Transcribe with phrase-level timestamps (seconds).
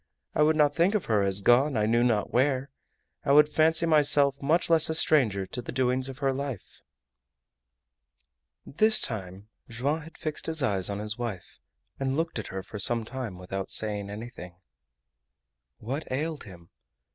[0.33, 2.71] I would not think of her as gone I knew not where.
[3.23, 6.81] I would fancy myself much less a stranger to the doings of her life."
[8.65, 11.59] This time Joam had fixed his eyes on his wife
[11.99, 14.55] and looked at her for some time without saying anything.
[15.77, 16.71] What ailed him?